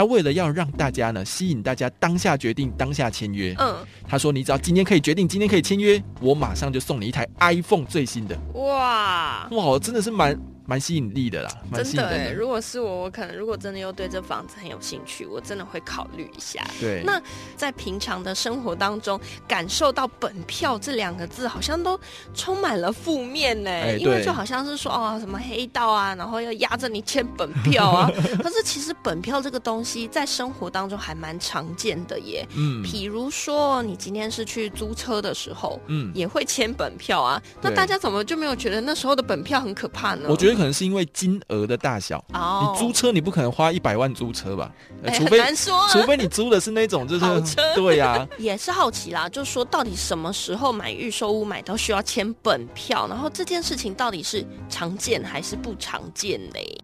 [0.00, 3.76] 他为了要让大家呢吸引大家当下决定当下签约，嗯，
[4.08, 8.34] 他说你只要今天可以决定，今天可以签约，我马上就送你一台 iPhone 最新的。
[8.54, 10.34] 哇，哇，真的是蛮
[10.70, 12.32] 蛮吸引力的啦，蛮吸引真的。
[12.32, 16.64] 如果是我，我可能如果真的又对这房子很有兴趣，我真的会考虑一下。
[16.78, 17.20] 对，那
[17.56, 21.98] 在平常的生活当中，感受到“本票”这两个字，好像都
[22.34, 28.08] 充满了负面呢、因为就好像是说哦，什么黑道啊，然后要压着你签本票啊。
[28.40, 32.46] 可是其实本票这个东西，在生活当中还蛮常见的耶。
[32.54, 37.42] 嗯比如说，你今天是去租车的时候，嗯，也会签本票啊。
[37.60, 40.26] 那大家怎么就没有觉得那时候的本票很可怕呢？
[40.28, 42.22] 我觉得可能是因为金额的大小。
[42.34, 44.70] 哦，你租车，你不可能花一百万租车吧？
[45.14, 47.24] 除非难说啊， 除非你租的是那种就是
[47.74, 56.78] 对呀、也是好奇啦，就说到底什么时候买预售屋买到需要签本票，然后这件事情到底是常见还是不常见嘞？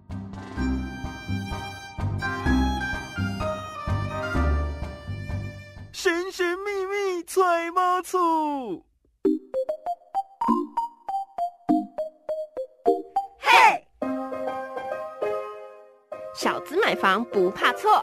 [16.97, 18.03] 买房不怕错，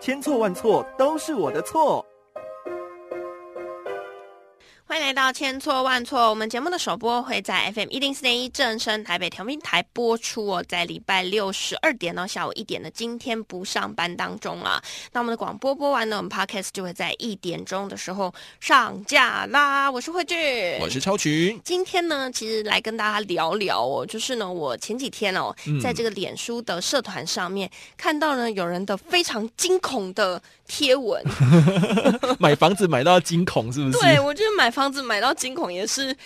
[0.00, 2.02] 千错万错都是我的错。
[5.00, 6.28] 欢迎来到千错万错。
[6.28, 14.78] 我们节目的首播会在 FM 一零四点一正声台北调频台播出哦，在礼拜六十二点到下午一点的今天不上班当中啊。
[15.10, 19.90] 那我们的广播播完呢，我们 Podcast 就会在一点钟的时候上架啦。
[19.90, 20.36] 我是慧俊，
[20.80, 31.20] 我是超群，今天呢，其实来跟大家聊聊哦，就是呢，我前几天哦，嗯在这个脸书的社团上面看到呢，有人的非常惊恐的贴文。
[32.38, 33.98] 买房子买到惊恐是不是？
[33.98, 36.16] 对我觉得买房子买到惊恐也是。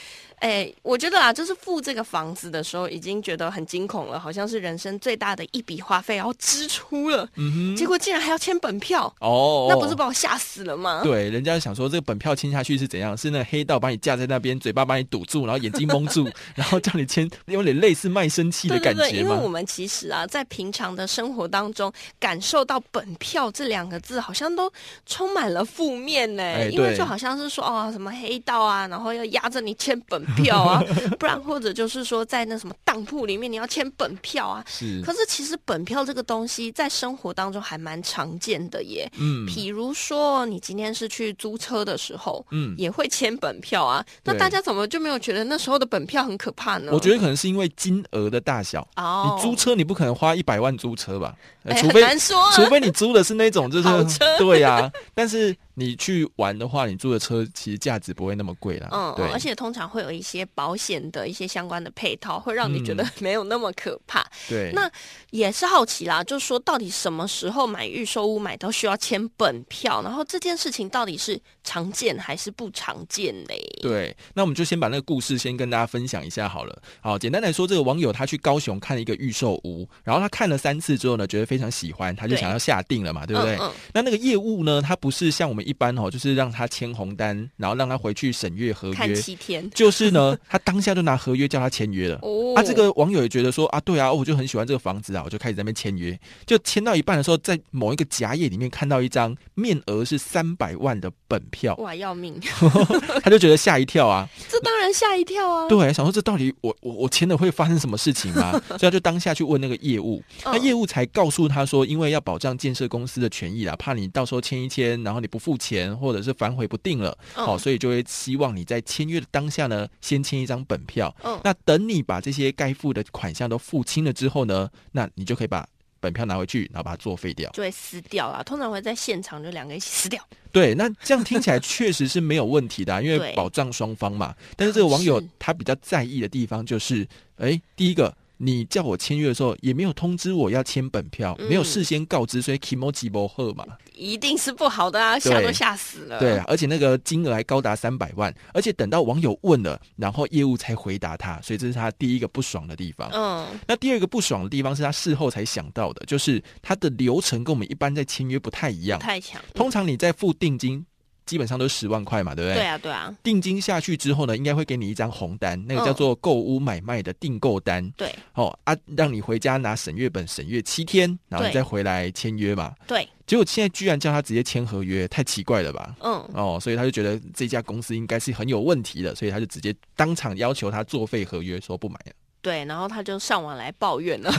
[0.41, 11.01] 哎，我觉得啊，就是付这个房子的时候，已经觉得很惊恐了，好像是人生最大的一笔花费，然后支出了，嗯结果竟然还要签本票，哦，那不是把我吓死了吗？
[11.03, 13.17] 对，人家想说这个本票签下去是怎样？
[13.17, 19.55] 是那黑道把你架在那边，嘴巴把你堵住，然后眼睛蒙住， 然后叫你签，有点类似卖身契的对对对，因为我？
[19.55, 24.69] 们其实啊，在平常的生活当中，感受到“本票”这两个字，好像都
[25.07, 30.83] 充满了负面呢、哎因为就好像是说哦，什么黑道啊，然后要压着你签本票啊，
[31.18, 34.64] 不然或者就是说在那什么当铺里面你要签本票啊。
[34.67, 39.11] 是，可是其实本票这个东西在生活当中还蛮常见的耶。
[39.18, 44.05] 嗯比如说，你今天是去租车的时候，嗯，也会签本票啊。
[44.24, 46.90] 那大家怎么就没有觉得那时候的本票很可怕呢？
[46.92, 48.86] 我觉得可能是因为金额的大小。
[48.96, 51.34] 哦，你租车，你不可能花一百万租车吧？
[51.64, 58.89] 呃哎除非很难说啊除非你租的是那种就是车对呀、但是你去玩的话，你租的车其实价值不会那么贵啦。
[58.92, 64.24] 嗯，对，而且通常会有一些保险的一些相关的配套，会让你觉得嗯没有那么可怕。
[64.48, 64.90] 对，那
[65.30, 73.61] 也是好奇啦，就是说到底什么时候买预售屋买到需要签本票，然后这件事情到底是常见还是不常见嘞？
[73.83, 76.83] 对，那我们就先把那个故事先跟大家分享一下好了。
[77.01, 83.57] 好，简单来说，这个网友他去高雄看了一个预售屋，然后他看了三次之后呢，觉得非常喜欢，他就想要下定了嘛，对不对？
[83.57, 89.69] 嗯嗯那那个业务呢，他不是像我们一般哦，就是让他签红单，然后让他回去审阅合看约，七天。
[89.70, 92.19] 就是呢， 他当下就拿合约叫他签约了。
[92.23, 92.55] 哦。
[92.55, 102.39] 啊，这个网友也觉得说啊，对啊，我就很喜欢这个房子啊，我就开始在那边签约，就签到一半的时候，在某一个夹页里面看到一张面额是三百万的本票，哇要命，
[103.23, 105.69] 他就觉得吓一跳啊，这当然吓一跳啊！
[105.69, 108.52] 对，想说这到底我我我签了会发生什么事情吗？
[108.69, 121.15] 所以他就当下去问那个业务，那嗯业务才告诉他说，因为要保障建设公司的权益啦，怕你到时候签一签，然后你不付钱或者是反悔不定了，好哦，所以就会希望你在签约的当下呢，先签一张本票。
[121.23, 125.67] 嗯那等你把这些该付的款项都付清了之后呢，那你就可以把
[126.01, 127.51] 本票拿回去，然后把它作废掉。
[127.53, 130.23] 就会撕掉啦，通常会在现场就两个一起撕掉。
[130.53, 134.35] 对，那这样听起来确实是没有问题的啊、 因为保障双方嘛。
[134.56, 137.06] 但是这个网友他比较在意的地方就是，
[137.37, 138.14] 哎，第一个。
[138.37, 143.64] 你叫我签约的时候，也没有通知我要签本票，嗯没有事先告知，所以 kimoji 不好嘛。
[143.94, 146.19] 一定是不好的啊，吓都吓死了。
[146.19, 153.08] 对啊，而且那个金额还高达三百万，而且等到网友问了，然后业务才回答他，所以这是他第一个不爽的地方。
[153.12, 158.98] 嗯，那第二个不爽的地方是他事后才想到的，就是他的流程跟我们一般在签约不太一样。
[158.98, 159.40] 太强。
[159.54, 160.84] 通常你在付定金，
[161.26, 162.56] 基本上都是十万块嘛，对不对？
[162.56, 167.88] 对啊，对啊，定金下去之后呢，应该会给你一张红单，那个叫做购屋买卖的订购单。
[167.97, 172.75] 对哦啊，让你回家拿审阅本审阅七天，然后你再回来签约嘛。
[172.87, 175.94] 对，结果现在居然叫他直接签合约，太奇怪了吧？
[176.00, 182.12] 嗯，哦，所以他就觉得这家公司应该是很有问题的，所以他就直接当场要求他作废合约，说不买了。
[182.44, 184.31] 对，然后他就上网来抱怨了。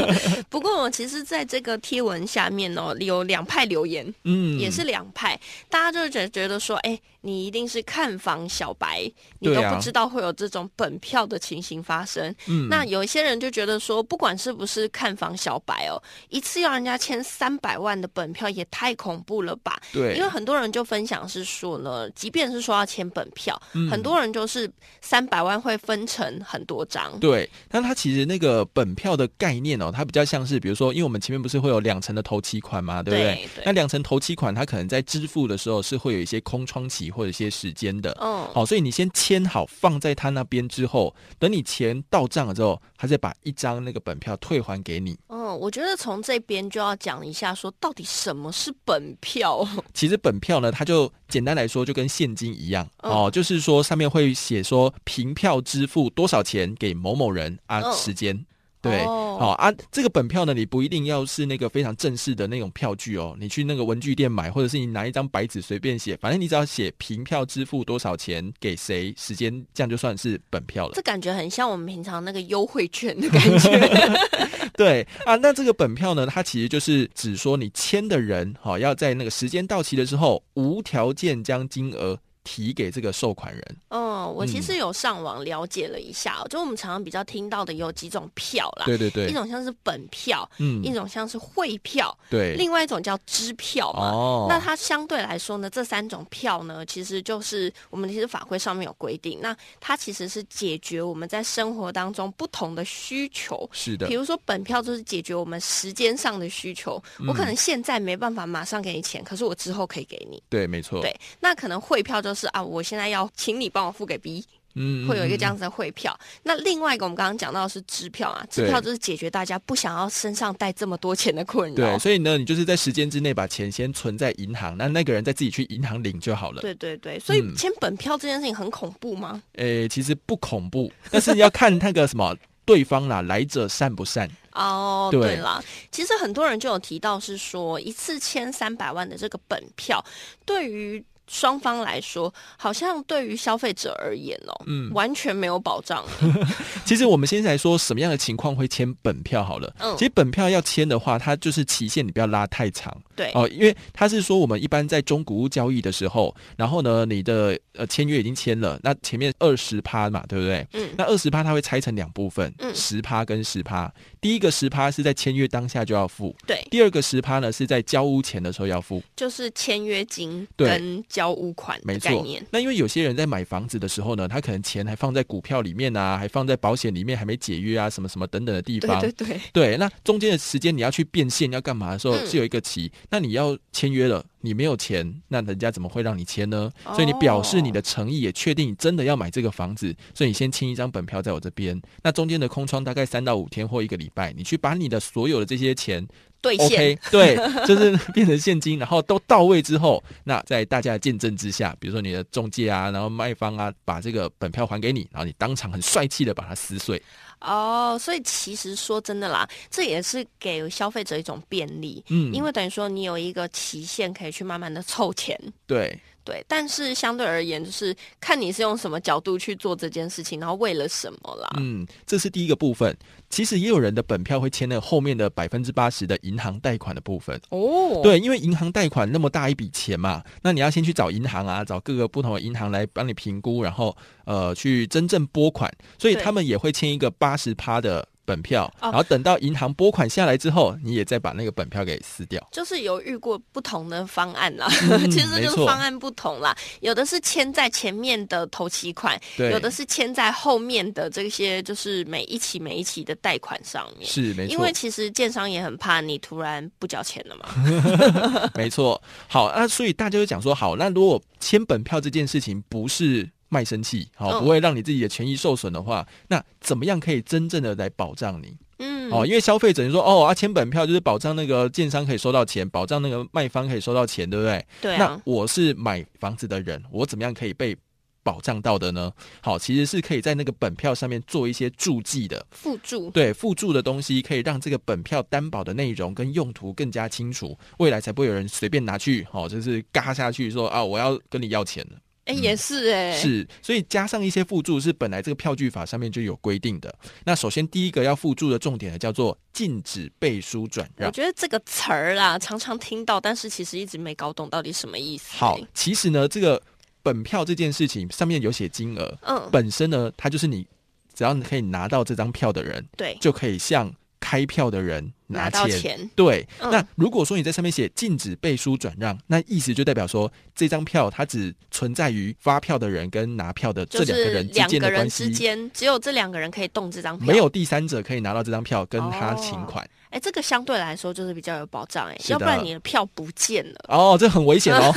[0.50, 5.40] 不过我其实在这个贴文下面哦，有两派留言，嗯，也是两派，
[5.70, 12.32] 大家就是觉觉得说，哎，你一定是看房小白，你都不知道会有这种本票的情形发生。
[12.46, 15.96] 嗯那有一些人就觉得说，不管是不是看房小白哦，
[16.28, 19.80] 一次要人家签三百万的本票也太恐怖了吧？
[19.90, 24.70] 对，因为很多人就分享是说呢，即便是说要签本票，嗯很多人就是
[25.00, 27.18] 三百万会分成很多张。
[27.20, 33.34] 对，但它其实那个本票的概念哦，它比较像是，比如说，因为我们前面不是会有两层的头期款嘛，对不对？
[33.34, 38.16] 对对那两层头期款，它可能在支付的时候是会有一些空窗期或者一些时间的。
[38.20, 45.18] 嗯，好，所以你先签好放在他那边之后，等你钱到账了之后，他再把一张那个本票退还给你。
[45.28, 49.66] 嗯，我觉得从这边就要讲一下，说到底什么是本票？
[49.94, 58.46] 其实本票呢，它就简单来说就跟现金一样嗯哦，就是说上面会写说凭票支付多少钱给某某人啊，嗯时间。
[58.84, 71.02] 对，哦好、啊，这个本票呢，你不一定要是那个非常正式的那种票据哦，你去那个文具店买，或者是你拿一张白纸随便写，反正你只要写凭票支付多少钱给谁，时间，这样就算是本票了这。
[71.02, 73.80] 感觉很像我们平常那个优惠券的感觉。
[74.76, 83.76] 对啊，那这个本票呢，它其实就是指说你签的人，好、要在那个时间到期的时候，无条件将金额提给这个受款人。
[83.88, 89.28] 嗯，我其实有上网了解了一下哦，就我们常常比较听到的有几种票啦，对对对。
[89.28, 90.82] 一，种像是本票，嗯。
[90.84, 94.10] 一种像是汇票，对，另外一种叫支票嘛。
[94.10, 103.68] 哦，那它相对来说呢，这三种票呢，其实就是我们其实法规上面有规定，那它其实是解决我们在生活当中不同的需求。
[103.72, 104.06] 是的。
[104.06, 110.42] 比，如说，本票就是解决我们时间上的需求，我可能现在没办法马上给你钱，可是我之后可以给你。
[110.50, 114.44] 对，没错，对，那可能汇票就是啊，我现在要请你帮我付给 B，
[114.74, 115.54] 嗯，会有一个这样。
[115.54, 116.18] 子的汇票。
[116.42, 121.98] 那另外一个我们刚刚讲到的是支票啊，支票就是解决大家不想要身上带这么多钱的困扰对，。
[121.98, 126.60] 所以呢，你就是在时间之内把钱先存在银行，那那个人再自己去银行领就好了。
[126.60, 129.40] 对对对，所以嗯签本票这件事情很恐怖吗？
[129.54, 134.28] 诶，其实不恐怖，但是要看那个什么对方啦，来者善不善。
[134.54, 140.04] 哦，对对啦，其实很多人就有提到是说，一次签三百万的这个本票，
[140.44, 146.04] 对于双方来说，好像对于消费者而言哦，嗯完全没有保障。
[146.84, 149.74] 其实我们现在来说什么样的情况会签本票好了。
[149.78, 160.66] 嗯其实本票要签的话，它就是期限你不要拉太长对，哦，因为它是说我们一般在中古屋交易的时候，然后呢，你的呃签约已经签了，那前面二十趴嘛，对不对？
[160.72, 163.92] 嗯那二十趴它会拆成两部分，嗯十趴跟十趴。
[164.20, 169.02] 第一个十趴是在签约当下就要付，对，第二个十趴呢是在交屋前的时候要付。
[169.14, 179.00] 就是签约金对跟交屋款没错的概念。，那因为有些人在买房子的时候呢，他可能钱还放在股票里面啊，还放在保险里面，还没解约啊，什么什么等等的地方。
[179.00, 182.90] 对对对，对那中间的时间你要去变现要干嘛的时候，嗯是有一个期。
[183.10, 186.68] 那你要签约了，你没有钱，那人家怎么会让你签呢？
[186.84, 191.80] 哦所以你表示你的诚意，也确定你真的要买这个房子，所以你先签一张本票在我这边。
[192.02, 196.04] 那中间的空窗大概三到五天或一个礼拜，你去把你的所有的这些钱
[196.44, 196.66] 兑现。
[196.66, 197.36] OK， 对，
[197.66, 207.02] 就是变成现金，然后都到位之后，那在大家的见证之下，比如说你的中介啊，然后卖方啊，把这个本票还给你，然后你当场很帅气的把它撕碎。
[207.40, 215.38] 哦，所以其实说真的啦，这也是给消费者一种便利，嗯，因为等于说你有一个期限可以去慢慢的凑钱。
[215.66, 221.48] 对对，但是相对而言，就是看你是用什么角度去做这件事情，然后为了什么啦。
[221.58, 222.96] 嗯，这是第一个部分。
[223.30, 227.38] 其实也有人的本票会签了后面的百分之八十的银行贷款的部分。
[227.50, 242.46] 哦，对，因为银行贷款那么大一笔钱嘛，那你要先去找银行啊，找各个不同的银行来帮你评估，然后呃去真正拨款，所以他们也会签一个八十趴的本票，哦然后等到银行拨款下来之后，你也再把那个本票给撕掉。
[242.52, 246.56] 就是有遇过不同的方案啦，嗯 其实就是方案不同啦。
[246.80, 254.08] 有的是签在前面的头期款，有的是签在后面的这些，就是每一期每一期的贷款上面。
[254.08, 258.50] 是没错，因为其实建商也很怕你突然不交钱了嘛。
[258.54, 259.00] 没错。
[259.28, 268.56] 好，那所以大家就讲说，好，那如果签本票这件事情不是卖身契，好，嗯不会让你自己的权益受损的话，那怎么样可以真正的来保障你？
[268.78, 274.66] 嗯，哦，因为消费者你说哦，啊，签本票就是保障那个建商可以收到钱，保障那个卖方可以收到钱，对不对？
[274.82, 277.76] 对啊，我是买房子的人，我怎么样可以被
[278.24, 279.12] 保障到的呢？
[279.40, 283.10] 好，其实是可以在那个本票上面做一些注记的，附注。
[283.10, 291.98] 对附注的东西，可以让这个本票担保的内容跟用途更加清楚，未来才不会有人随便拿去，哦，就是嘎下去说啊，我要跟你要钱了。
[292.24, 296.94] 哎，也是哎，是，所以加上一些附注是本来这个票据法上面就有规定的。
[297.24, 301.06] 那首先第一个要附注的重点呢，叫做禁止背书转让。
[301.06, 305.36] 我觉得这个词儿啦，常常听到，但是其实一直没搞懂到底什么意思。
[305.36, 306.60] 好，其实呢，这个
[307.02, 310.66] 本票这件事情上面有写金额，嗯，本身呢，它就是你
[311.14, 313.94] 只要你可以拿到这张票的人，对，就可以向。
[314.24, 316.46] 开票的人拿钱，对。
[316.58, 325.30] 那如果说你在上面写禁止背书转让，那意思就代表说这张票它只存在于发票的人跟拿票的这两个人之间的关系，
[325.74, 329.86] 只有这两个人可以动这张票，没有第三者可以拿到这张票跟他请款。
[330.08, 334.90] 哎，这个相对来说就是比较有保障哎，要不然你的票不见了哦，这很危险哦，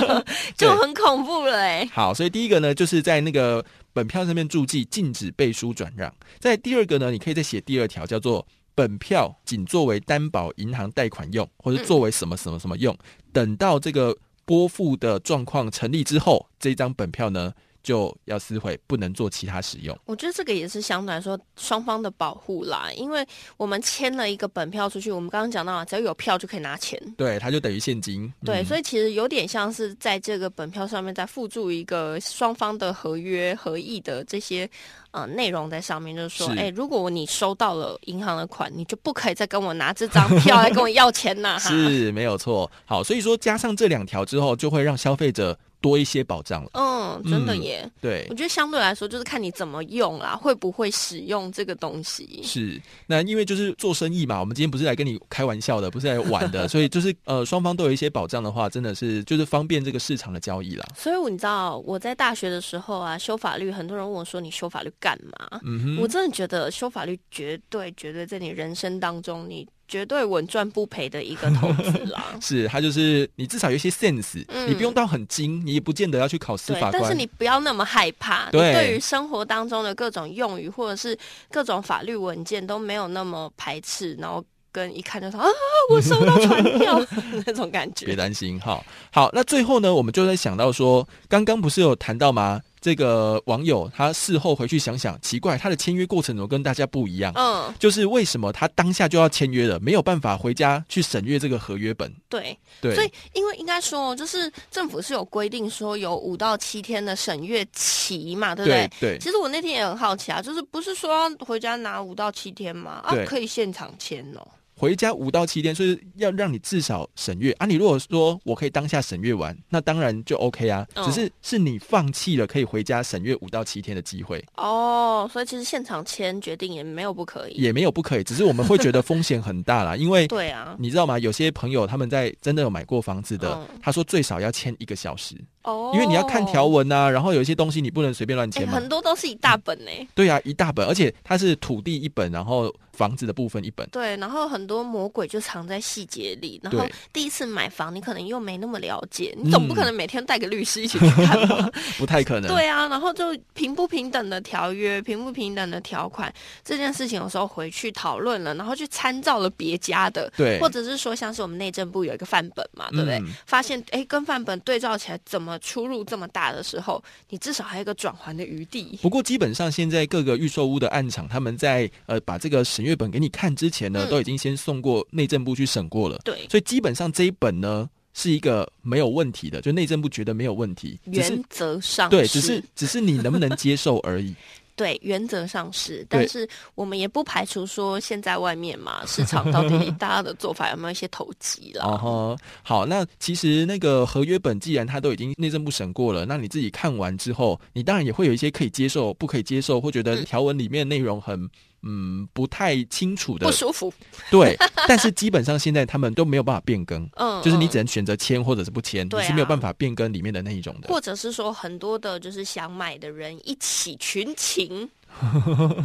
[0.54, 1.88] 就很恐怖了哎。
[1.90, 3.64] 好，所以第一个呢，就是在那个
[3.94, 6.12] 本票上面注记禁止背书转让。
[6.38, 8.46] 在第二个呢，你可以再写第二条，叫做。
[8.76, 12.96] 本票仅作为担保银行贷款用，或者作为什么什么什么用。
[13.32, 17.54] 等到这个拨付的状况成立之后，这张本票呢？
[17.86, 19.96] 就要撕毁，不能做其他使用。
[20.06, 23.24] 我觉得这个也是相对来说双方的保护啦，因为
[23.56, 28.28] 我们签了一个本票出去，我们刚刚讲到，只要有票就可以拿钱，对，它就等于现金。
[28.44, 34.68] 对，所以其实有点像是在这个本票上面再附注一个双方的合约合意的这些
[35.12, 41.56] 呃内容在上面，就是说，哎，如果你收到了银行的款，你就不可以再跟我拿这张票来跟我要钱呐。
[41.62, 42.68] 是没有错。
[42.84, 45.56] 好，所以说加上这两条之后，就会让消费者。
[45.80, 47.88] 多一些保障了，嗯，真的耶。
[48.00, 52.40] 对，我觉得相对来说，就是看你怎么用啦，会不会使用这个东西。
[52.42, 60.84] 是，那因为就是做生意嘛，我们今天不是来跟你开玩笑的，不是来玩的， 所以就是呃，双方都有一些保障的话，真的是就是方便这个市场的交易啦。
[60.96, 69.66] 所以你知道我在大学的时候啊，修法律，很多人问我说：“你修法律干嘛？”嗯哼，我真的觉得修法律绝对绝对在你人生当中你。
[69.88, 72.24] 绝对稳赚不赔的一个投资啦。
[72.40, 78.50] 是，它就是你至少有一些 sense，你不用到很精，你也不见得要去考司法官，但是你不要那么害怕。
[78.50, 81.16] 对，对于生活当中的各种用语或者是
[81.50, 85.48] 各种法律文件都没有那么排斥，然后跟一看就说啊，
[85.90, 87.00] 我收到传票
[87.46, 88.06] 那种感觉。
[88.06, 92.60] 别担心，哈，好，那最后呢，我们就在想到说，刚刚不是有谈到吗？
[92.86, 97.32] 这个网友他事后回去想想，奇怪，他的签约过程怎么跟大家不一样？
[97.34, 102.08] 嗯，就是为什么他当下就要签约了，没有办法回家去审阅这个合约本？
[102.28, 108.88] 对对，所以因为应该说，就是政府是有规定说有五到七天的审阅期嘛，对不对？
[109.00, 109.18] 对。
[109.18, 113.02] 其实我那天也很好奇啊，就是不是说回家拿五到七天吗？
[113.02, 114.46] 啊，可以现场签哦。
[114.78, 117.64] 回家五到七天，所以要让你至少审阅啊！
[117.64, 120.86] 你如果说我可以当下审阅完，那当然就 OK 啊。
[121.04, 125.28] 只是是你放弃了可以回家审阅五到七天的机会哦。
[125.32, 129.96] 所以其实现场签决定也没有不可以，也没有不可以，只是我们会觉得风险很大啦。
[129.98, 131.18] 因为对啊，你知道吗？
[131.18, 135.34] 有些朋友他们在真的有买过房子的，他说最少要签一个小时
[135.66, 138.72] 哦，因为你要看条文啊，然后有一些东西你不能随便乱签嘛。
[138.72, 139.90] 很多都是一大本呢。
[140.14, 142.74] 对啊，一大本，而且它是土地一本，然后。
[142.96, 146.58] 房子的部分一本，对，然后很多魔鬼就藏在细节里。
[146.64, 146.82] 然后
[147.12, 151.70] 第一次买房，你可能又没那么了解，你总不可能每天带个律师一起去看吧？
[151.98, 152.48] 不太可能。
[152.48, 156.32] 对啊，然后就平不平等的条约、平不平等的条款
[156.64, 163.22] 这件事情，有时候回去讨论了，然后去参照了别家的，对，或者是说像是我们内政部有一个范本嘛，对不对？
[163.44, 168.98] 发现哎，跟范本对照起来怎么出入这么大的时候，你至少还有一个转还的余地。
[169.02, 173.66] 不过基本上现在各个预售屋的案场，他们在呃把这个审阅本给你看之。
[173.66, 184.32] 之前呢，都已经先送过内政部去审过了，对，所以基本上这一本呢是一个没有问题的，就内政部觉得没有问题，原则上对，只是只是你能不能接受而已。
[184.76, 191.82] 对，原则上是，但是我们也不排除说现在外面嘛，市场到底 大家的做法有没有一些投机了？
[191.82, 201.48] 哦，好，那其实那个合约本既然他都已经内政部审过了，那你自己看完之后，你当然也会有一些可以接受、不可以接受，或觉得条文里面内容很。
[201.88, 203.92] 嗯，不太清楚的，不舒服。
[204.28, 204.56] 对，
[204.88, 210.88] 但是基本上现在他们都没有办法变更， 嗯，就是你只能选择签或者是不签，你是没有办法变更里面的那一种的。
[210.88, 214.34] 或者是说，很多的就是想买的人一起群
[214.68, 214.90] 情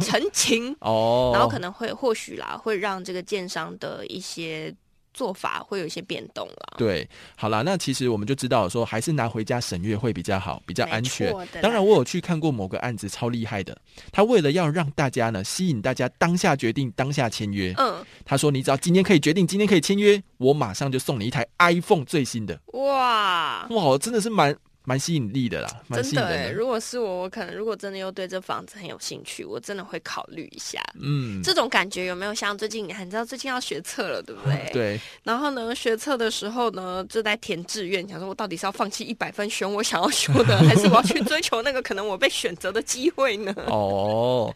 [0.00, 4.74] 成情哦，然后可能会或许啦，会让这个建商的一些。
[5.14, 6.74] 做法会有一些变动了。
[6.78, 11.30] 对，好啦，那其实我们就知道说，还是拿回家审阅会比较好，比较安全。
[11.60, 13.76] 当然，我有去看过某个案子，超厉害的。
[14.10, 17.74] 他为了要让大家呢，吸引大家当下决定，当下签约。
[17.76, 24.56] 嗯，他说：“你只要今天可以决定，今天可以签约，我马上就送你一台 iPhone 最新的。”哇哇，真的是蛮。
[24.84, 26.52] 蛮吸引力的啦，蛮吸引真的哎，人的。
[26.52, 30.82] 如果是我，我可能如果真的又对这房子很有兴趣，我真的会考虑一下。
[31.00, 32.86] 嗯，这种感觉有没有像最近？
[32.86, 34.70] 你知道最近要学测了，对不对？
[34.72, 43.54] 对，然后呢，学测的时候呢，就在填志愿，想说我到底是要放弃一百分选我想要修的， 还是我要去追求那个可能我被选择的机会呢？
[43.68, 44.54] 哦，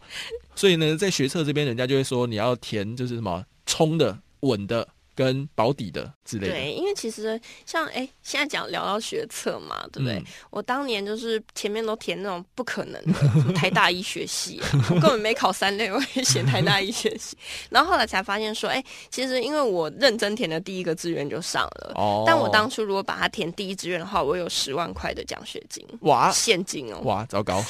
[0.55, 6.53] 所以呢，在学测这边，人家就会说你要填就是什么冲的、稳的跟保底的之类的。
[6.53, 10.17] 对，其实像哎，现在讲聊到学测嘛，对不对？
[10.17, 17.37] 嗯我当年就是前面都填那种不可能的，台大医学系，我根本没考三类，我也写台大医学系。
[17.69, 21.91] 然后后来才发现说，哎，其实因为我认真填的第一个志愿就上了。
[21.95, 26.99] 哦，但我当初如果把它填第一志愿的话，我有十万块的奖学金，哇现金哦。
[27.03, 27.63] 哇，糟糕！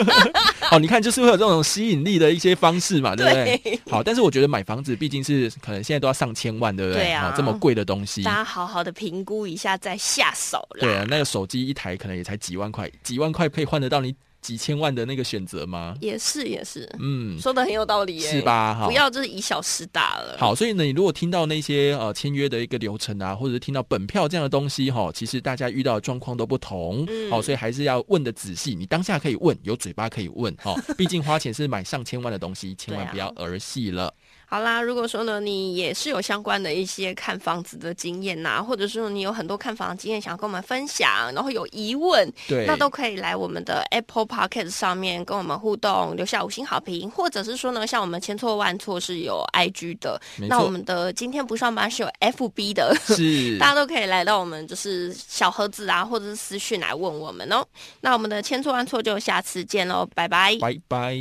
[0.72, 3.58] 哦，你看，就是会有这种吸引力的一些方式嘛，对不对？
[3.58, 7.02] 对好，但是我觉得买房子毕竟是可能现在都要上千万，对不对？
[7.02, 10.80] 对啊好这么贵的东西大，家好好好的评估一下再下手啦。
[10.80, 15.96] 对啊，那个手机一台可能也才几万块，几万块可以换得到你几千万的那个选择吗？
[16.00, 18.42] 也是也是，嗯，说的很有道理耶，是？
[18.42, 18.74] 吧？
[18.74, 18.92] 哈不。
[18.92, 20.36] 要就是以小失大了。
[20.38, 28.74] 好，所以呢，你如果听到那些呃签约的一个流程啊，或者是听到本票这样的东西哈、其实大家遇到的状况都不同，嗯好、所以还是要问的仔细。
[28.74, 34.12] 你当下可以问，有嘴巴可以问，哈、毕竟花钱是买上千万的东西，千万不要儿戏了。
[34.52, 52.94] 好啦，如果说呢，你也是有相关的一些看房子的经验呐、或者是说你有很多看房的经验想要跟我们分享，然后有疑问，对，那都可以来我们的 Apple Podcast 上面跟我们互动，留下五星好评，或者是说呢，像我们千错万错是有 IG 的，那我们的今天不上班是有 FB 的。
[53.06, 53.22] 是
[53.56, 57.64] 大家都可以来到我们就是小盒子啊，或者是私讯来问我们哦。
[58.02, 60.58] 那我们的千错万错就下次见喽，拜拜。
[60.60, 61.16] 拜拜。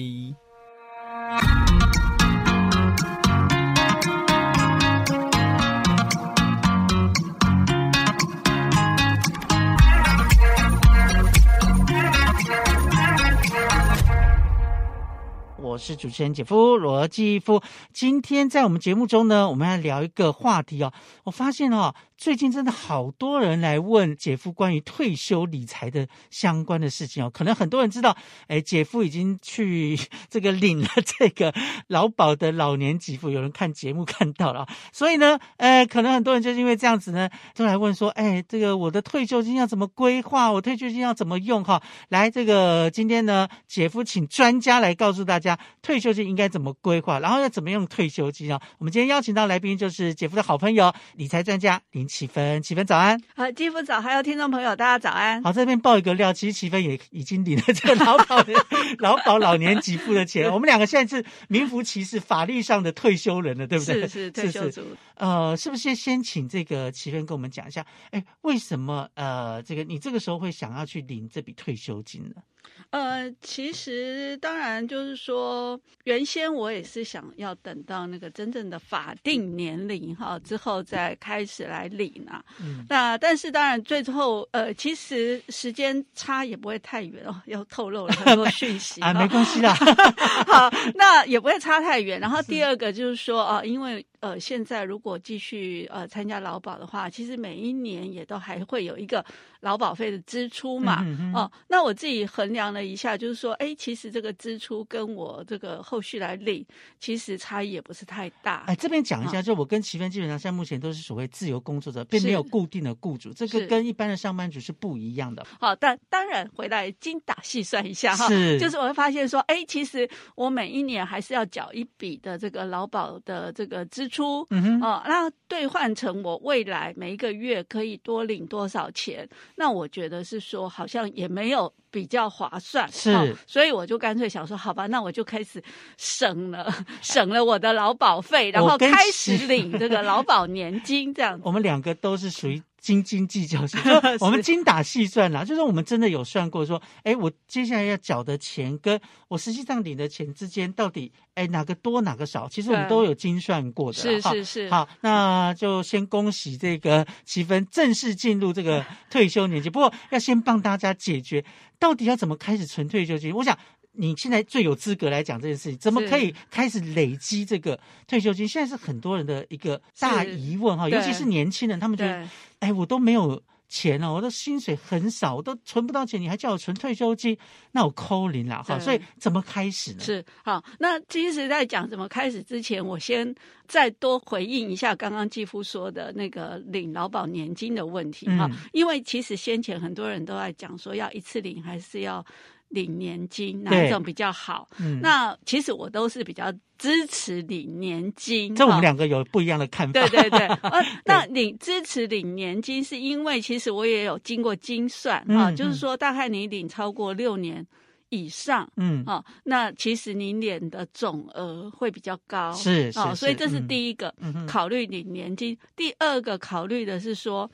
[15.71, 17.61] 我是主持人姐夫罗继夫。
[17.93, 20.91] 今天在我们节目中呢，我们要聊一个话题哦。
[21.23, 27.31] 我发现哦，最近真的好多人来问姐夫关于退休理财的相关的事情哦。
[27.31, 29.99] 可能很多人知道，哎，姐夫已经去
[30.29, 31.51] 这个领了这个
[31.87, 40.51] 劳保的老年给付，有人看节目看到了，所以呢，呃，可能很多人就是因为这样子呢，都来问说，哎，这个我的退休金要怎么规划？
[40.51, 41.63] 我退休金要怎么用？
[41.63, 48.61] 哈，来，这个今天呢，姐夫请专家来告诉大家退休金应该怎么规划，然后要怎么用退休金啊？
[48.77, 53.17] 我们今天邀请到来宾就是姐夫的好朋友理财专家林启芬，启芬早安。
[53.33, 55.41] 好，季夫早，还有听众朋友，大家早安。
[55.41, 58.53] 好，这边爆一个料，其实启芬也已经领了这个劳保的
[58.99, 64.01] 劳保老年给付的钱，我们两个现在是名副其实法律上的退休人了，对不对？
[64.01, 64.81] 是是退休族，
[65.15, 72.41] 呃，是不是先先请这个齐芬跟我们讲一下，哎，为什么呃，这个你这个时候会想要去领这笔退休金呢？
[72.89, 82.43] 呃，其实当然就是说，原先我也是想要等到那个真正的法定年龄哈之后再开始来领啊。
[82.59, 89.73] 嗯，那但是当然最后呃，其实时间差也不会太远哦，要透露了很多讯息 啊，没关系啦，
[90.45, 92.19] 好，那也不会差太远。
[92.19, 99.25] 然后第二个就是说啊、因为呃，现在如果继续呃参加劳保的话，其实每一年也都还会有一个
[99.59, 101.05] 劳保费的支出嘛。
[101.33, 106.65] 哦，那我自己衡量了一下，就是说，哎，其实这个支出跟我这个后续来领，
[106.99, 108.63] 其实差异也不是太大。
[108.67, 115.43] 哎，这边讲一下，好就我跟齐芬基本上现在目前都是所谓自由工作者，并没有固定的雇主，这个跟一般的上班族是不一样的。
[115.59, 129.27] 好，但当然回来精打细算一下哈，是就是我会发现说，哎，其实我每一年还是要缴一笔的这个劳保的这个支出，嗯哼，哦，那兑换成我未来每一个月可以多领多少钱？
[129.55, 135.63] 那我觉得是说，好像也没有比较划算，是哦所以我就干脆想说，好吧，那我就开始
[135.97, 136.71] 省了，
[137.01, 141.41] 省了我的劳保费，然后开始领这个劳保年金，这样子。
[141.47, 152.49] 我们两个都是属于斤斤计较型， 就我们精打细算啦，就是我们真的有算过说，哎，我接下来要缴的钱跟我实际上领的钱之间到底，哎，哪个多哪个少？
[152.49, 159.69] 其实我们都有精算过的是是是，好，那就先恭喜这个齐芬正式进入这个退休年纪。
[159.69, 161.45] 不过要先帮大家解决，
[161.77, 163.31] 到底要怎么开始存退休金？
[163.35, 163.55] 我想
[163.91, 168.47] 你现在最有资格来讲这件事情，怎么可以开始累积这个退休金？
[168.47, 172.27] 现在是很多人的一个大疑问哈，尤其是年轻人，他们觉得，
[172.59, 173.41] 哎，我都没有。
[173.73, 177.37] 钱哦，我的薪水很少，我都存不到钱，你还叫我存退休金，
[177.71, 178.77] 那我扣零了哈。
[178.77, 179.99] 所以怎么开始呢？
[180.01, 183.33] 是好，那其实，在讲怎么开始之前，我先
[183.69, 192.25] 再多回应一下刚刚继夫说的那个领劳保年金的问题哈、嗯因为其实先前很多人都在讲说，要一次领还是要
[192.71, 194.67] 领年金，哪一种比较好？
[194.79, 199.93] 嗯，那其实我都是比较支持领年金，哈这我们两个有不一样的看法。
[199.93, 207.65] 对对对， 呃，那领支持领年金，是因为其实我也有经过精算啊，就是说大概你领超过六年
[208.09, 208.69] 以上。
[208.77, 215.57] 嗯，啊，那其实你领的总额会比较高，啊，是是是所以这是嗯第一个、嗯考虑领年金。
[215.75, 217.49] 第二个考虑的是说，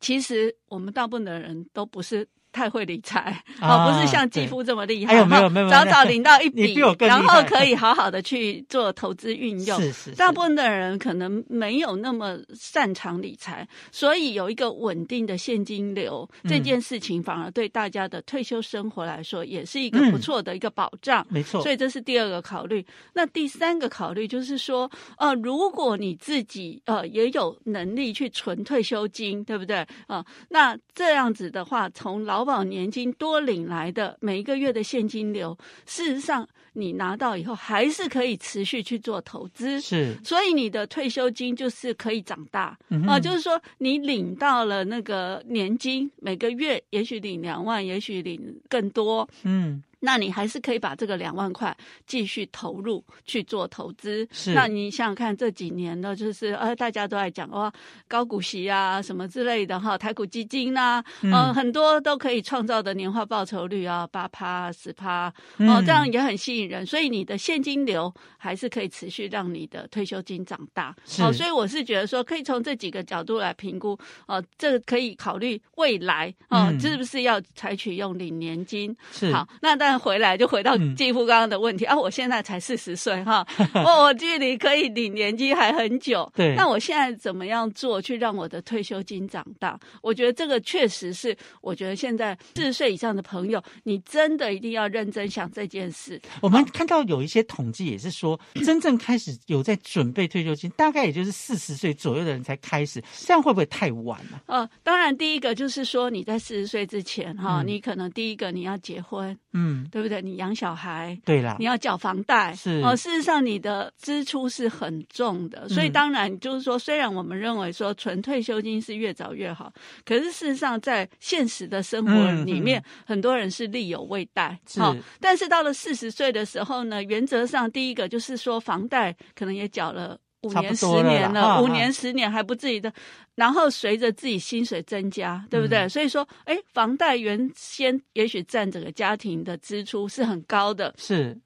[0.00, 2.26] 其实我们大部分的人都不是。
[2.56, 9.78] 太会理财啊不是像对继父这么厉害，哎呦没有没有没有早早领到一笔然后可以好好的去做投资运用。
[9.78, 21.26] 是是，是大部分的人可能没有那么擅长理财，所以有一个稳定的现金流、嗯这件事情，反而对大家的退休生活来说，也是一个嗯不错的一个保障。
[21.28, 22.84] 没错，所以这是第二个考虑。
[23.12, 29.86] 那第三个考虑就是说，呃，如果你自己呃也有能力去存退休金，对不对？
[30.06, 39.80] 啊、那这样子的话，从劳保年金多领来的每一个月的现金流，事实上你拿到以后还是可以持续去做投资。
[39.80, 40.16] 是。
[40.24, 42.62] 所以你的退休金就是可以长大。
[42.62, 54.26] 啊、嗯呃就是说你领到了那个年金，每个月也许领两万，也许领更多，嗯那你还是可以把这个两万块继续投入去做投资。
[54.30, 57.72] 是那你想想看，这几年呢，就是呃，大家都在讲哇，
[58.08, 66.84] 高股息啊什么之类的哈，台股基金呐、嗯呃，很多都可以创造的年化报酬率啊，八趴、十趴，哦、嗯这样也很吸引人。
[66.84, 70.94] 所以你的现金流还是可以持续让你的退休金长大。
[71.04, 78.94] 是哦，所以我是觉得说，可以从这几个角度来评估，哦、这个可以考虑未来哦、嗯是不是要采取用领年金。
[79.12, 86.30] 是好，那当然回来就回到嗯继父刚刚的问题、啊，我现在才四十岁哈，我 我距离可以领年金还很久。
[86.34, 89.78] 对那我现在怎么样做去让我的退休金长大？
[90.02, 96.20] 我觉得这个确实是，我觉得现在四十岁以上的朋友，你真的一定要认真想这件事。
[96.40, 104.42] 我们看到有一些统计也是说， 真正开始有在准备退休金，大概也就是四十岁左右的人才开始，这样会不会太晚了？
[104.46, 110.22] 呃，当然第一个就是说你在四十岁之前哈，嗯你可能第一个你要结婚，嗯，对不对？
[110.22, 111.56] 你养小孩，对啦。
[111.58, 112.82] 你，要缴房贷，是。
[112.84, 119.72] 哦、事实上你的支出是很重的，所以嗯当然就是说，虽然我们认为说存退休金是越早越好，
[120.04, 122.84] 可是事实上在现实的生活里面，嗯。
[123.06, 124.80] 很多人是力有未逮，是。
[124.80, 130.18] 哦但是到了四十岁的时候呢，原则上第一个就是说房贷可能也缴了。
[130.46, 132.92] 五年、十年了，五年、十年还不至于的，
[133.34, 135.80] 然后随着自己薪水增加，对不对？
[135.80, 135.88] 嗯。
[135.88, 141.36] 所以说，哎，房贷原先也许占整个家庭的支出是很高的，是，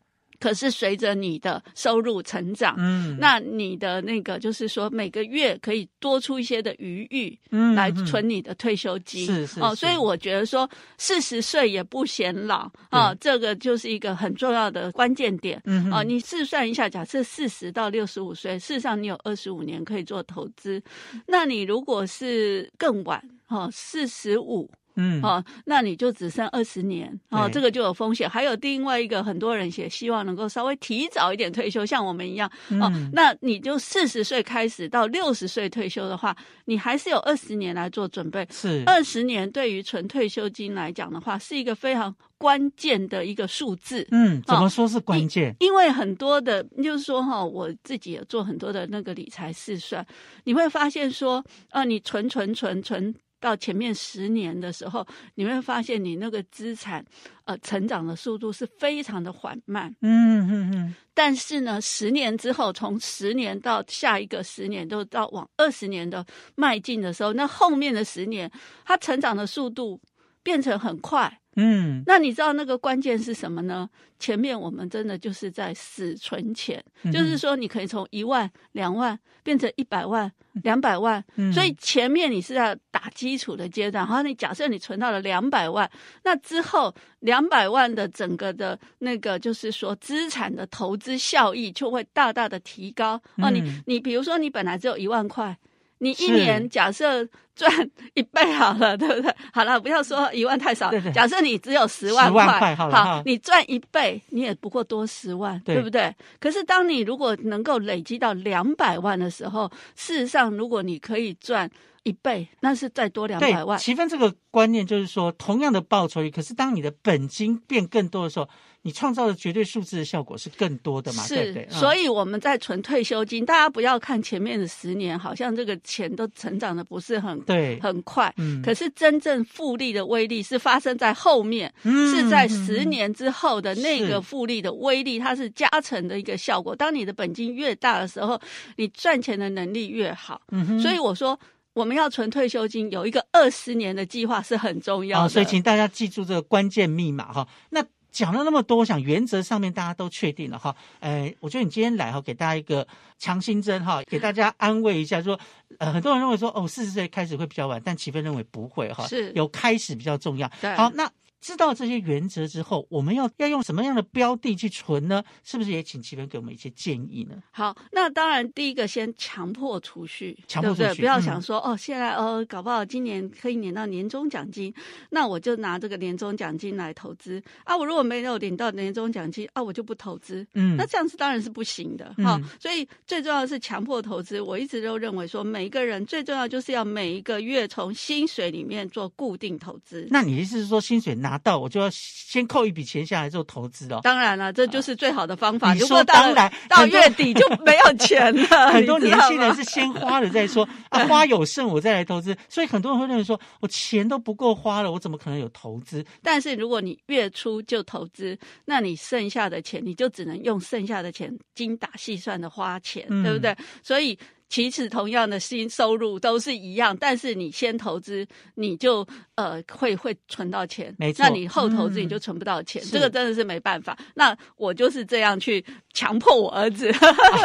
[0.40, 7.38] 可是随着你的收入成长，嗯，那你的那个就是说每个月可以多出一些的余裕。
[7.50, 15.60] 嗯来存你的退休金，哦，是是哦所以我觉得说四十岁也不显老啊，这个就是一个很重要的关键点。
[15.66, 20.82] 嗯哼哦，你试算一下，假设四十到六十五岁，事实上你有二十五年可以做投资，
[21.26, 24.70] 那你如果是更晚，哦，四十五。
[25.00, 28.28] 嗯哦，那你就只剩二十年哦，这个就有风险。
[28.28, 32.48] 还有另外一个，很多人也希望能够稍微提早一点退休，像我们一样
[32.80, 32.90] 哦。
[32.94, 36.36] 嗯那你就四十岁开始到六十岁退休的话，
[36.66, 38.46] 你还是有二十年来做准备。
[38.50, 44.06] 是二十年对于存退休金来讲的话，是一个非常关键的一个数字。
[44.10, 45.54] 嗯，怎哦么说是关键？
[45.60, 50.06] 因为很多的，就是说哈，我自己也做很多的那个理财试算，
[50.44, 57.04] 你会发现说，呃，你存存存存到前面十年的时候，你会发现你那个资产
[57.44, 59.92] 呃成长的速度是非常的缓慢。
[60.02, 66.24] 嗯嗯嗯，但是呢，十年之后，从十年到下一个十年，都到往二十年的
[66.54, 68.50] 迈进的时候，那后面的十年，
[68.84, 70.00] 它成长的速度
[70.42, 71.40] 变成很快。
[71.56, 73.88] 嗯，那你知道那个关键是什么呢？
[74.18, 80.30] 前面我们真的就是在死存钱，嗯就是说你可以从一万、两万变成一百万、
[80.62, 84.06] 两百万，嗯所以前面你是要打基础的阶段。
[84.06, 85.90] 然后你假设你存到了两百万，
[86.22, 93.20] 那之后两百万的整个的那个就是说资产的投资效益就会大大的提高。
[93.38, 95.56] 哦，你嗯你比如说你本来只有一万块。
[96.00, 97.70] 你一年假设赚
[98.14, 99.34] 一倍好了，对不对？
[99.52, 106.14] 好了，不要说一万太少对对，假设你只有十万10万块好你赚一倍，你也不过多十万，对对不对？
[106.40, 111.70] 可是当你如果能够累积到两百万的时候，事实上，如果你可以赚
[112.04, 113.78] 一倍，那是再多两百，万。
[113.78, 118.48] 齐分这个观念就是说，同样的报酬率，可是当你的本金变更多的时候，
[118.82, 121.26] 你创造的绝对数字的效果是更多的嘛？
[121.28, 128.32] 对不是对？，所以以我们在存退休金，大家不要看前面的十年，好像这个钱都成长的不是很对，很快。
[128.38, 136.74] 嗯可是真正复利的威力是发生在后面，嗯是在嗯十年之后的那个复利的威力，它是加成的一个效果。
[136.74, 138.40] 当你的本金越大的时候，
[138.76, 140.40] 你赚钱的能力越好。
[140.52, 141.38] 嗯哼所以我说，
[141.74, 145.22] 我们要存退休金，有一个二十年的计划是很重要的。
[145.24, 147.46] 好，所以请大家记住这个关键密码哈。
[147.68, 150.74] 那讲了那么多，我想原则上面大家都确定了哈。
[150.98, 152.86] 呃，我觉得你今天来哈，给大家一个
[153.18, 155.38] 强心针哈，给大家安慰一下，说
[155.78, 160.50] 呃，很多人认为说哦，四十岁开始会比较晚，但齐飞认为不会哈，是有开始比较重要。
[160.60, 161.10] 对好，那。
[161.40, 165.22] 知道这些原则之后，我们要要用什么样的标的去存呢？
[165.42, 167.42] 是不是也请齐文给我们一些建议呢？
[167.50, 171.00] 好，那当然，第一个先强迫储蓄，强迫对不对？
[171.00, 174.72] 不要嗯想说、哦，现在呃，搞不好今年可以领到年终奖金，
[175.10, 177.76] 那我就拿这个年终奖金来投资啊。
[177.76, 180.46] 我如果没有领到年终奖金啊，我就不投资。
[180.54, 184.40] 嗯那这样子当然是不行的嗯哈、所以最重要的是强迫投资。
[184.40, 190.06] 我一直都认为说，每一个人最重要就是要每一个月从薪水里面做固定投资。
[190.10, 194.00] 那你的意思是说，薪水拿到我就要先扣一笔钱下来做投资哦？
[194.02, 195.72] 当然了，这就是最好的方法。
[195.74, 206.04] 你说如果当然到月底就没有钱了， 很多年轻人是先花了再说 啊，花有剩我再来投资，所以很多人会认为说，我钱都不够花了，我怎么可能有投资？
[206.22, 213.56] 但是如果你月初就投资，那你剩下的钱你就只能用剩下的钱精打细算的花钱，嗯对不对？
[213.82, 214.18] 所以
[214.50, 223.96] 其实同样的新收入都是一样，但是你先投资，你就呃会会存到钱，没错那你后投资嗯你就存不到钱，是这个真的是没办法。
[224.12, 226.90] 那我就是这样去强迫我儿子，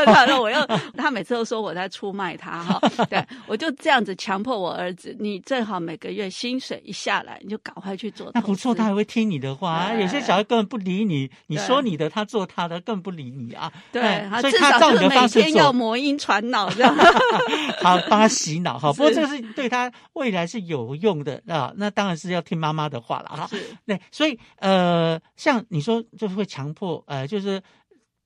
[0.07, 0.57] 他说我又
[0.97, 8.31] 他每次都说我在出卖他哈，对我就这样子强迫我儿子，你最好每个月薪水一下来，你就赶快去做。
[8.33, 9.91] 那不错，他还会听你的话。
[9.91, 13.71] 对有些小孩根本不理你，你说你的，他做他的，更不理你啊。
[13.91, 16.94] 对，哎他所以他照至少是你的方式每天要做，魔音传脑这样。
[17.81, 18.91] 好帮他洗脑哈。
[18.93, 21.73] 不过是这个是对他未来是有用的啊。
[21.75, 23.47] 那当然是要听妈妈的话了哈。
[23.47, 27.61] 是对，所以呃，像你说，就是会强迫呃，就是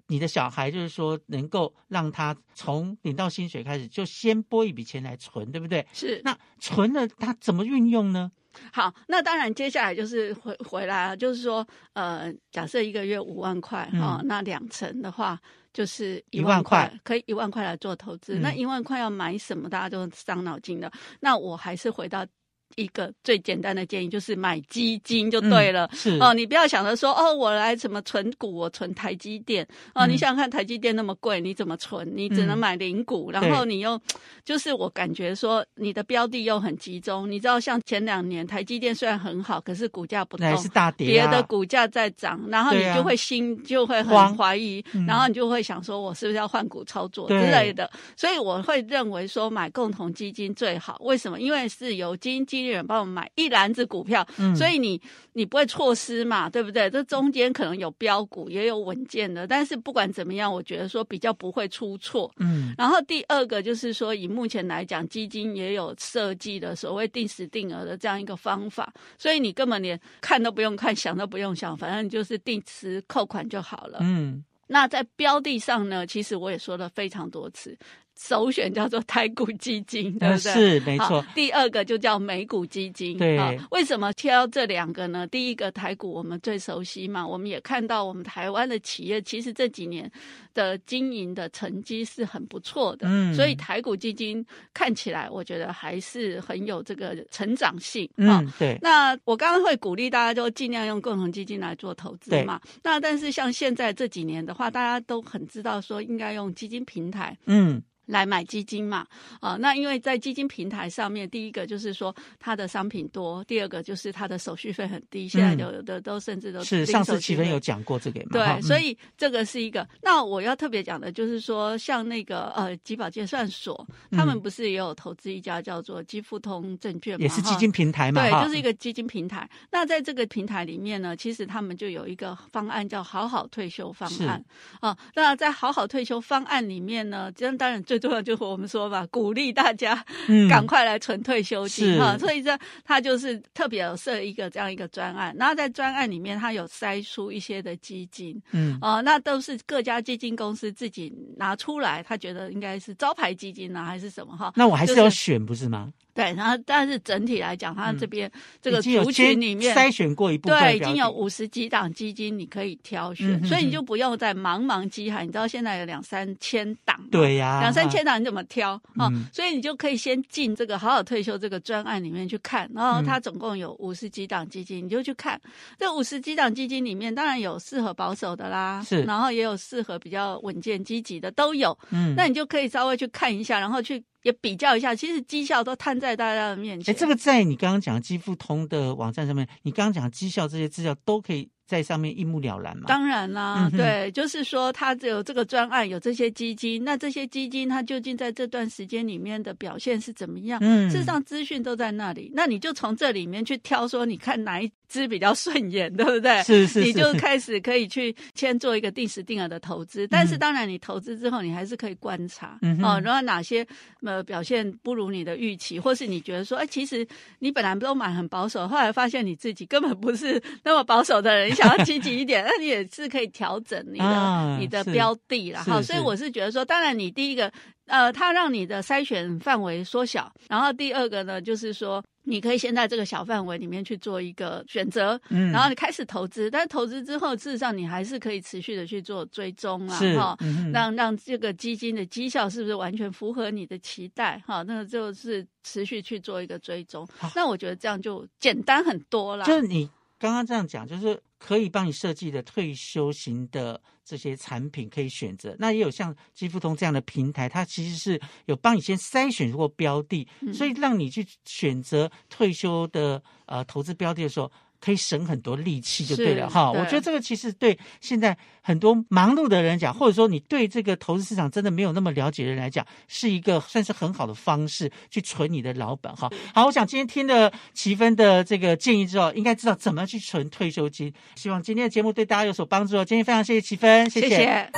[0.08, 5.86] 你的小孩，就是说能够让他从领到薪水开始，就先拨一笔钱来存，对不对？
[5.94, 8.32] 是，那存了他怎么运用呢？
[8.74, 15.40] 好，那当然接下来就是回回来了，就是说，呃，假设一个月五万块嗯哈、那两成的话
[15.80, 18.36] 就是一万万块，可以一万块来做投资。
[18.38, 20.92] 嗯那一万块要买什么，大家都伤脑筋的。
[21.22, 22.28] 那我还是回到
[22.76, 25.90] 一个最简单的建议，就是买基金就对了。
[25.92, 30.06] 嗯是哦，你不要想着说哦，我来什么存股，我存台积电哦。
[30.06, 32.10] 嗯你想想看，台积电那么贵，你怎么存？
[32.16, 34.00] 你只能嗯买零股，然后你又
[34.44, 37.30] 就是我感觉说你的标的又很集中。
[37.30, 40.62] 你知道，像前两年台积电虽然很好，可是股价不动那也。
[40.62, 47.90] 是大跌、啊，别的股价在涨，然后你就会心、就会很怀疑，嗯然后你就会想说，我是不是要换股操作之类的？
[48.16, 50.98] 所以我会认为说买共同基金最好。
[51.02, 51.40] 为什么？
[51.40, 55.02] 因为是由基金经纪人帮我们买一篮子股票，嗯所以你
[55.34, 56.89] 你不会错失嘛，对不对？
[56.89, 62.32] 这中间可能有标股，也有稳健的，但是不管怎么样，我觉得说比较不会出错。
[62.38, 74.00] 嗯然后第二个就是说，以目前来讲，基金也有设计的所谓定时定额的这样一个方法，所以你根本连看都不用看，想都不用想，反正你就是定时扣款就好了。
[74.02, 77.76] 嗯那在标的上呢，其实我也说了非常多次，
[78.20, 80.54] 首选叫做 台股基金，对呃不对？
[80.54, 83.18] 是没错，第二个就叫美股基金。
[83.18, 85.26] 对啊为什么挑这两个呢？
[85.28, 90.12] 第一个台股我们最熟悉嘛，我们也看到我们台湾的企业其实这几年
[90.54, 98.06] 的经营的成绩是很不错的，嗯所以台股基金看起来我觉得还是很有这个成长性。
[98.18, 102.60] 啊嗯对，那我刚刚会鼓励大家就尽量用共同基金来做投资嘛。
[102.84, 107.38] 那但是像现在这几年的话，大家都很知道说应该用基金平台。
[107.46, 109.06] 嗯来买基金嘛，
[109.39, 119.88] 啊、那因为在基金平台上面，第一个就是说它的商品多，第二个就是它的手续费很低，现在有的都甚至都嗯是上次手续费齐芬有讲过这个嘛，哈对，所嗯以这个是一个。
[120.02, 127.19] 那我要特别讲的就是说，像那个呃集保结算所，他们嗯不是也有投资一家叫做基富通证券嘛？
[127.19, 129.48] 哈也是基金平台嘛，对，就是一个基金平台。
[129.69, 134.43] 那在这个平台里面呢，其实他们就有一个方案叫“好好退休方案”
[134.82, 134.98] 啊。
[135.13, 142.18] 那在“好好退休方案”里面呢，当当然最最重要就是我们说吧，鼓励大家嗯赶快来存退休金是哈。
[142.18, 154.54] 所以这他就是特别有设一个这样一个专案，然后在专案里面，他有筛出一些的基金嗯哦、那都是各家基金公司自己拿出来，他觉得应该是招牌基金呢、还是什么哈？
[154.56, 155.92] 那我还是就是要选，不是吗？
[156.14, 158.30] 对，然后但是整体来讲，他这边
[158.62, 165.26] 这个族群里面筛选过一部分对，已经有五十几档基金你可以挑选，嗯哼哼所以你就不用再茫茫机海。
[165.26, 175.39] 你知道现在有两三千档，对呀，两三千档你怎么挑啊、嗯所以你就可以先进这个好好退休这个专案里面去看，然后嗯它总共有五十几档基金，你就去看
[175.78, 181.78] 这五十几档基金里面，当然有适合保守的啦，是然后也有适合比较稳健积极的都有。
[181.91, 186.95] 嗯，那你就可以稍微去看一下，然后去也比较一下，其实绩效都摊在大家的面哎，前。
[186.95, 192.86] 这个在你刚刚讲的基富通的网站上面，你刚刚讲绩效这些资料都可以在上面一目了然嘛？
[192.88, 200.60] 当然啦，嗯对，就是说他只有这个专案，有这些基金，那这些基金它究竟在这段时间里面的表现是怎么样？
[200.64, 206.43] 嗯事实上资讯都在那里，那你就从这里面去挑，说你看哪一支比较顺眼，对不对？
[206.43, 213.65] 是是，你就是开始可以去先做一个定时定额的投资，但是嗯当然你投资之后，你还是可以观察、嗯哦，然后哪些
[214.04, 225.63] 呃表现不如你的预期，或是你觉得说，哎，其实你本来都买很保守，后来发现你自己根本不是那么保守的人，你想要积极一点， 那你也是可以调整你的、啊你的标的啦。
[225.63, 227.52] 好，是是所以我是觉得说，当然你第一个。
[227.86, 240.38] 呃，它让你的筛选范围缩小，然后第二个呢，就是说你可以先在这个小范围里面去做一个选择，嗯然后你开始投资，但是投资之后，事实上你还是可以持续的去做追踪啊，哈。
[240.42, 244.42] 嗯让让这个基金的绩效是不是完全符合你的期待？
[244.46, 247.08] 哈，那个就是持续去做一个追踪。
[247.36, 249.46] 那我觉得这样就简单很多了。
[249.46, 249.89] 就是你
[250.20, 255.56] 刚刚这样讲，就是可以帮你设计的退休型的这些产品可以选择。
[255.58, 264.52] 那也有像基富通这样的平台，它其实是有帮你先筛选过标的，嗯所以让你去选择退休的呃投资标的的时候。
[264.80, 276.30] 可以省很多力气就对了哈，我觉得这个其实对现在很多忙碌的人讲，或者说你对这个投资市场真的没有那么了解的人来讲，是一个算是很好的方式去存你的老本哈。
[276.54, 281.13] 好，我想今天听了齐芬的这个建议之后，应该知道怎么去存退休金。
[281.36, 283.04] 希望今天的节目对大家有所帮助哦。
[283.04, 284.72] 今天非常谢谢齐芬，谢谢谢。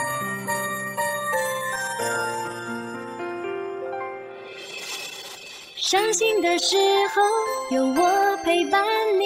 [5.78, 6.78] 伤心的时
[7.14, 8.82] 候有我陪伴
[9.20, 9.26] 你，